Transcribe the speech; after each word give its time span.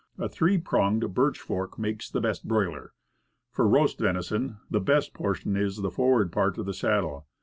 A 0.17 0.27
three 0.27 0.57
pronged 0.57 1.13
birch 1.13 1.39
fork 1.39 1.77
makes 1.77 2.09
the 2.09 2.21
best 2.21 2.47
broiler. 2.47 2.91
For 3.51 3.67
roast 3.67 3.99
venison, 3.99 4.57
the 4.67 4.79
best 4.81 5.13
portion 5.13 5.55
is 5.55 5.77
the 5.83 5.91
forward 5.91 6.31
part 6.31 6.57
of 6.57 6.65
the 6.65 6.73
saddle. 6.73 7.27